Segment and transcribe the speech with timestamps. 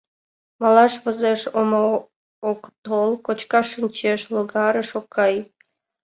[0.61, 1.83] Малаш возеш, омо
[2.51, 5.35] ок тол, кочкаш шинчеш, логарыш ок кай.